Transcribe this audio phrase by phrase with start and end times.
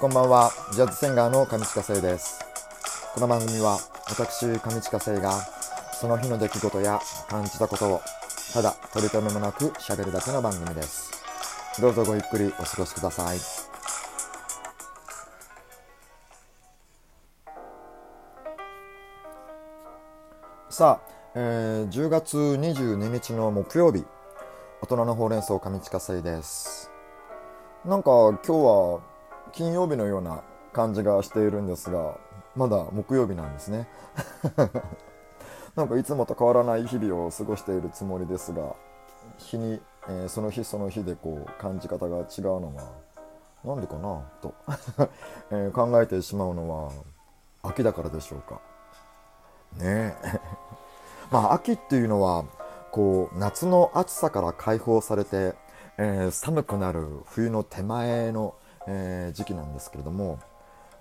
[0.00, 2.40] こんばんは、ジャズシンガーの上近生です。
[3.12, 3.76] この番組は
[4.08, 5.42] 私、上近生が
[5.92, 8.00] その日の出来事や感じたことを
[8.54, 11.12] ただ取り留めもなく喋るだけの番組です。
[11.82, 13.38] どうぞごゆっくりお過ごしください。
[20.70, 21.00] さあ、
[21.34, 24.06] えー10月22日の木曜日、
[24.80, 26.90] 大人のほうれん草上近生です。
[27.84, 29.09] なんか今日は
[29.50, 32.16] 金曜日のような感じがしているんですが、
[32.56, 33.88] まだ木曜日なんですね。
[35.76, 38.74] なんかいつもと変わらない日々を過ごしているつもりですが、
[39.38, 42.24] 日に、えーその日その日でこう感じ方が違う
[42.60, 42.84] のは、
[43.64, 44.54] なんでかなと、
[45.50, 46.90] え考えてしまうのは、
[47.62, 48.60] 秋だからでしょうか。
[49.76, 50.40] ねえ。
[51.30, 52.44] まあ秋っていうのは、
[52.90, 55.54] こう夏の暑さから解放されて、
[55.98, 58.54] えー寒くなる冬の手前の、
[58.86, 60.38] えー時期なんですけれども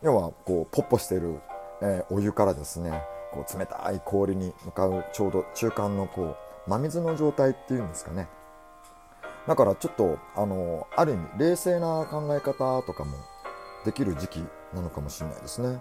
[0.02, 1.40] 要はこうポッポしている、
[1.82, 6.36] えーお湯からですねこう冷たい氷に向かうちょうど中間のこ
[6.68, 8.28] う真水の状態っていうんですかね。
[9.48, 13.18] だからちょっとあのある意味冷静な考え方とかも
[13.86, 15.80] できる時期なのかもしれないですね。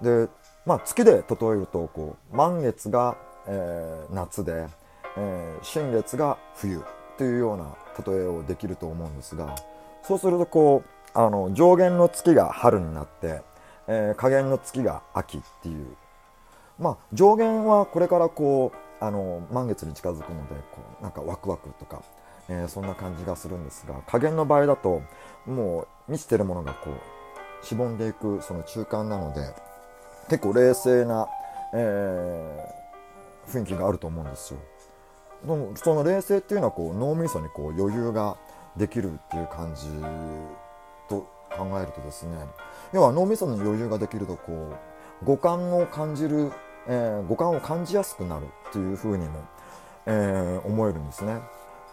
[0.00, 0.28] で
[0.64, 3.16] まあ月で例えるとこう満月が、
[3.46, 4.66] えー夏で、
[5.16, 6.82] えー新月が冬
[7.18, 7.74] というような
[8.06, 9.54] 例えをできると思うんですが
[10.02, 13.42] そうするとこうあの上限の月が春になって、
[13.86, 15.86] えー下限の月が秋っていう
[16.78, 22.02] まあ上限はこれからこうあの満月に近づくのでこうなんかワクワクとか、
[22.48, 25.02] えーそんな感じがするんですが下限の場合だと
[25.46, 29.40] もう満ちてるものがこうしぼんでいくその中間なので
[30.28, 31.28] 結構冷静な、
[31.74, 32.82] えー
[33.50, 34.60] 雰囲気があると思うんですよ。
[35.74, 38.36] その冷静っていうのはこう脳みそにこう余裕が
[38.76, 39.86] できるっていう感じ
[41.08, 42.36] と考えるとですね
[42.92, 46.50] 要は脳みそに余裕ができるとこう五感を感じる、
[46.88, 49.40] えー五感を感じやすくなるっていうふうにも、
[50.06, 51.38] えー思えるんですね。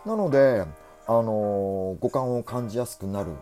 [0.05, 0.65] なので、
[1.05, 3.33] あのー五感を感じやすくなる、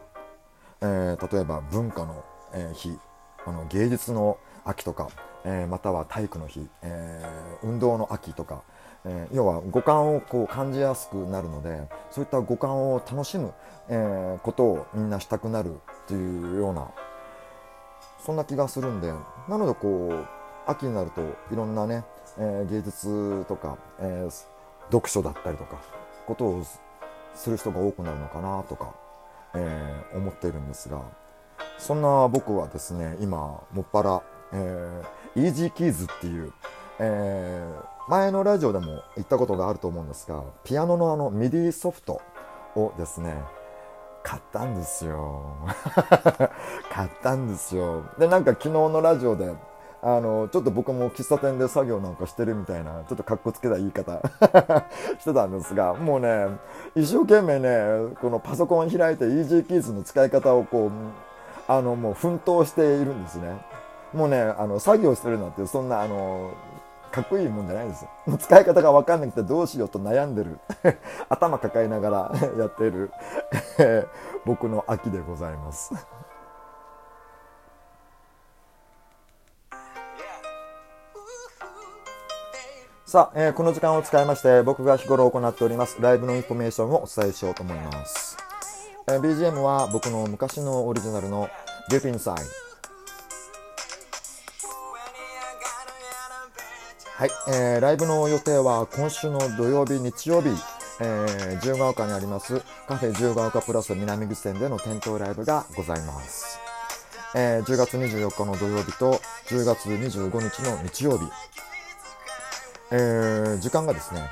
[0.82, 2.98] えー例えば文化の、えー日
[3.46, 5.08] あの芸術の秋とか、
[5.46, 8.64] えまたは体育の日、えー運動の秋とか、
[9.06, 13.54] えー要は五感をこう感じやすくなるのでそういった五感を楽しむ、
[13.90, 16.88] えーことをみんなしたくなるっていうような
[18.26, 19.12] そんな気がするんで
[19.48, 20.26] なのでこう
[20.70, 21.22] 秋になると
[21.52, 22.04] いろんなね、
[22.38, 24.46] えー芸術とか、えー
[24.90, 25.78] 読書だったりとか
[26.26, 26.64] ことを
[27.36, 28.94] する人が多くなるのかなとか、
[29.54, 31.02] えー思ってるんですが
[31.78, 33.38] そんな僕はですね今
[33.72, 34.22] もっぱら、
[34.54, 36.54] えー、 EZkeys っていう、
[37.00, 42.22] えー前のラジオでも言ったことがあると思うんですがピアノのあのミディソフト
[42.76, 43.36] をですね
[44.24, 45.56] 買ったんですよ。
[46.92, 48.04] 買ったんですよ。
[48.20, 49.56] でなんか昨日のラジオで
[50.02, 54.20] あのちょっと僕も喫茶店で作業なんかしてるみたいなちょっとかっこつけた言い方
[55.20, 56.48] してたんですがもうね
[56.94, 60.92] 一生懸命ねこのパソコン開いて EG キーズの使い方をこう
[61.70, 63.66] あのもう奮闘しているんですね。
[64.14, 66.52] もうねあの作業してるなんてそんなあの
[67.12, 68.04] かっこいいもんじゃないです。
[68.04, 70.60] よ もう使い方が分かんなくてどうしようと悩んでる。
[71.30, 73.12] 頭抱えながら やってる。
[74.46, 75.94] 僕の秋でございます。
[83.06, 88.38] さあ、えーこの時間を使いまして僕が日頃行っておりますライブのインフォメーションをお伝えしようと思います、
[89.08, 91.48] えー BGM は僕の昔のオリジナルの
[91.90, 92.67] Get Inside
[97.18, 100.50] はい、えーライブの予定は今週の土曜日、日曜日、
[101.02, 106.60] えー、自由が丘にありますカフェ自由が丘プラス南口店での店頭ライブがございます。
[107.36, 111.26] えー10月24日の土曜日と10月25日の日曜日、
[112.92, 114.30] えー時間がですね、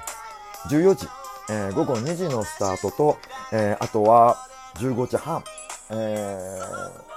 [0.69, 1.07] 14時、
[1.49, 3.17] えー午後2時のスタートと、
[3.51, 4.37] えーあとは
[4.75, 5.43] 15時半、
[5.89, 7.14] えー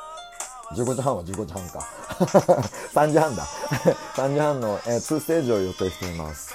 [0.75, 1.87] 15時半は15時半か。
[2.95, 3.47] 3時半だ。
[4.17, 6.55] 3時半の、えー2ステージを予定しています。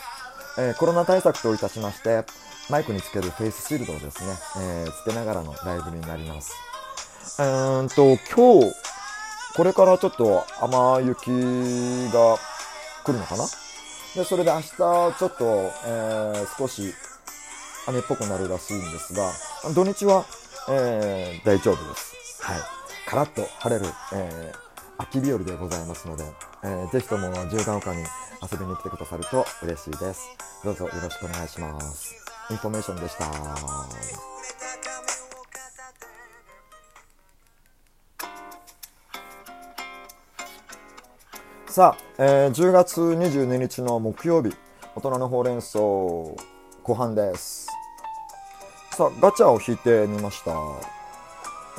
[0.57, 2.23] えーコロナ対策といたしまして、
[2.69, 6.51] マイクにつけるフェイスシールドをですね、えーつけながらのライブになります。
[7.39, 8.73] うんと、今日、
[9.55, 11.29] これからちょっと雨雪
[12.13, 12.37] が
[13.03, 13.45] 来るのかな？
[14.15, 16.93] で、それで明日ちょっと、えー少し
[17.87, 19.31] 雨っぽくなるらしいんですが、
[19.73, 20.23] 土日は、
[20.69, 22.13] えー大丈夫です。
[22.41, 22.61] はい。
[23.05, 26.23] カラッと晴れる、えー、秋日和でございますので、
[26.63, 28.01] えー、ぜひとも十段丘に
[28.41, 30.29] 遊びに来てくださると嬉しいです。
[30.63, 32.15] どうぞよろしくお願いします。
[32.49, 33.23] インフォメーションでした。
[41.67, 44.55] さあ、えー、10月22日の木曜日、
[44.95, 46.37] 大人のほうれん草後
[46.95, 47.67] 半です。
[48.91, 50.53] さあ、ガチャを引いてみました。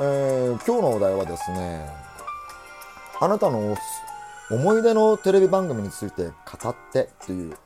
[0.00, 1.86] えー、今日のお題はですね、
[3.20, 3.76] あなたの
[4.50, 7.56] 思い出のテレビ番組について語ってっていう、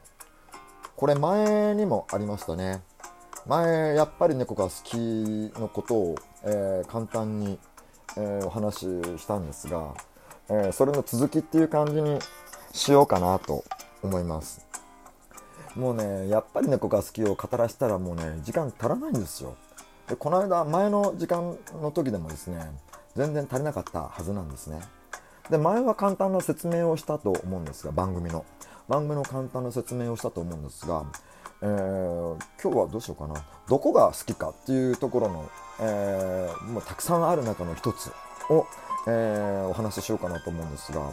[0.95, 2.83] これ前にもありましたね。
[3.47, 4.97] 前、やっぱり猫が好き
[5.59, 6.15] のことを、
[6.45, 7.59] えー、簡単に、
[8.19, 9.95] えー、お話ししたんですが、
[10.51, 12.19] えー、それの続きっていう感じに
[12.73, 13.65] しようかなと
[14.03, 14.67] 思います
[15.75, 19.57] もうねやっぱり猫が好きを語らせたらもうね時間足らないんですよ
[20.09, 22.61] でこの間前の時間の時でもですね
[23.17, 24.81] 全然足りなかったはずなんですね。
[25.51, 28.45] で前は簡単な説明をしたと思うんですが番組の。
[28.89, 31.05] 番組の簡単な説明をしたと思うんですが、
[31.61, 33.45] えー、今日はどうしようかな。
[33.69, 35.51] どこが好きかっていうところの、
[35.81, 38.11] えー、もうたくさんある中の一つ
[38.51, 38.67] を
[39.09, 41.11] えー、お話ししようかなと思うんですが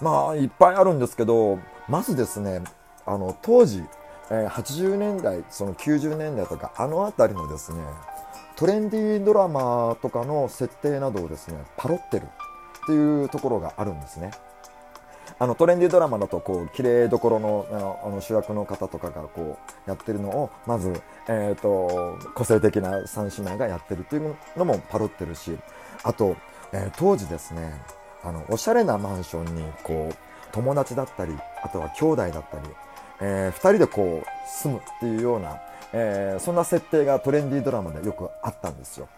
[0.00, 1.58] まあいっぱいあるんですけど
[1.88, 2.62] まずですね
[3.06, 3.82] あの当時、
[4.30, 7.80] え、80年代その90年代とかあの辺りのですね
[8.56, 14.30] トレンディードラマとかの設定などをですねパロってるっていうところがあるんですね。
[15.38, 17.66] あのトレンディードラマだとこう綺麗どころの
[18.04, 20.92] あの主役の方とかがこうやってるのをまず、
[21.28, 25.58] えーと個性的な三姉妹がやってるっていうのもパロってるし
[26.04, 26.36] あと
[26.74, 27.80] えー、当時ですね
[28.24, 30.16] あのおしゃれなマンションにこう
[30.52, 32.68] 友達だったりあとは兄弟だったり、
[33.20, 35.56] えー、2人でこう住むっていうような、
[35.96, 39.08] えー、そんな設定がトレンディードラマでよくあったんですよ。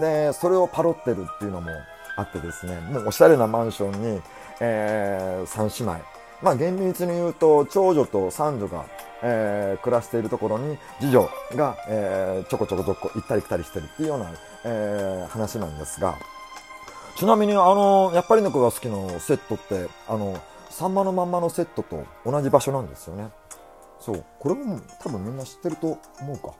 [0.00, 1.70] でそれをパロってるっていうのも
[2.16, 4.22] あってですねもうおしゃれなマンションに、
[4.60, 6.04] えー、3姉妹。
[6.42, 8.84] まあ厳密に言うと長女と三女が、
[9.22, 14.32] えー、暮らしているところに次女が、えー、ちょこちょこどっこ行ったり来たりしてるっていうような、
[14.64, 16.16] えー、話なんですが。
[17.16, 20.38] ちなみにあのやっぱり猫が好きのセットってあの
[20.68, 23.30] サンマのまんまのセットと同じ場所なんですよね。
[24.00, 24.24] そう。
[24.38, 26.54] これも多分みんな知ってると思うか。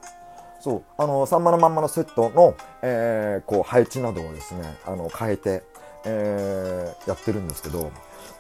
[0.61, 0.83] そう。
[0.99, 5.63] あのサンマのまんまのセットの、えー、こう配置などをですねあの変えて、
[6.05, 7.91] えー、やってるんですけど。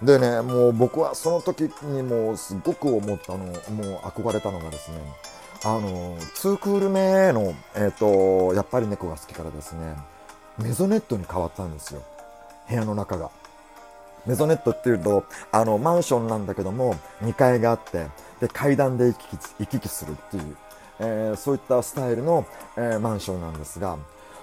[0.03, 3.57] でねもう僕はその時にもうすごく思ったのもう
[4.05, 4.99] 憧れたのがですね
[5.65, 9.97] あの2クール目の、えーとやっぱり猫が好きからですね
[10.59, 12.03] メゾネットに変わったんですよ。
[12.69, 13.31] 部屋の中が。
[14.27, 18.07] メゾネットっていうとあのマンションなんだけども2階があって
[18.41, 20.57] で階段で行き来行き来するっていう、
[21.01, 22.47] えー、そういったスタイルの、
[22.77, 23.99] えー、マンションなんですが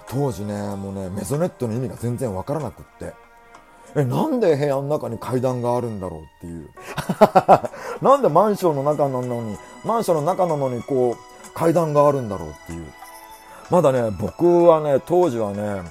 [0.08, 3.12] 当時ねもうねメゾネットの意味が全然わからなくって。
[3.96, 6.68] えなんで部屋の中に階段があるんだろうっていう。
[8.02, 12.92] なんでマンションの中なのにマンションの中なのにこう階段があるんだろうっていう。
[13.70, 15.82] まだね僕はね当時はね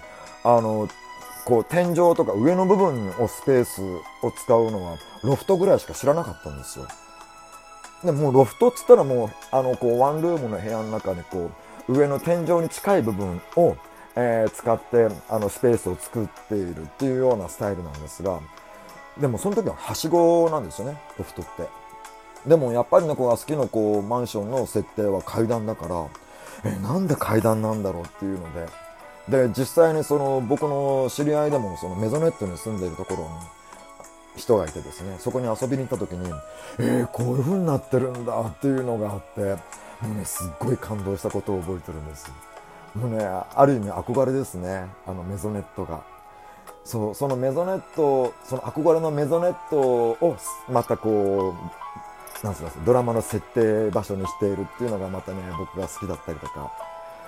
[0.44, 0.88] あの
[1.46, 3.82] こう天井とか上の部分をスペース
[4.22, 6.88] を使うのはロフトぐらいしか知らなかったんですよ。
[8.04, 11.50] でもうロフトっつったらもうあのこうワンルームの部屋の中にこ
[11.88, 13.78] う上の天井に近い部分を、
[14.16, 18.40] えー、使ってあのスペースを作っているっていうようなスタイルなんですが
[19.20, 21.84] でもその時ははしごなんですよねロフトって。
[22.48, 26.08] でもやっぱり猫が好きのこうマンションの設定は階段だから
[26.66, 28.68] えなんで階段なんだろうっていうので
[29.48, 33.30] で実際にその僕の知り合いでもそのメゾネットに住んでいるところに
[34.36, 36.32] 人がいてですねそこに遊びに行った時に
[36.80, 39.42] えー、こういう風になってるんだっていうのがあって
[40.06, 42.32] もうねすっごい感動したことを覚えてるんです。
[42.96, 46.02] もうねある意味憧れですねあのメゾネットが。
[46.84, 50.38] そうそのメゾネットその憧れのメゾネットを
[50.70, 51.56] またこ
[52.42, 56.72] うなんすかドラマの設定場所にしているっていうのがまたね僕が好きだったりとか。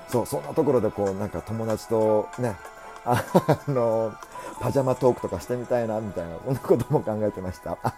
[0.07, 2.55] そうそんなところでこうなんか友達とね
[3.05, 3.23] あ
[3.67, 4.13] の
[4.59, 7.77] パジャマトークとかしてみたいなみたいなそんなことも考えてました。
[7.83, 7.93] 今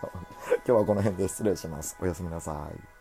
[0.66, 1.98] 日はこの辺で失礼します。
[2.02, 2.97] おやすみなさい。